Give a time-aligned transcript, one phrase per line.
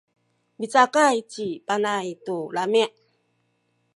[0.59, 2.83] micakay ci Panay tu lami’.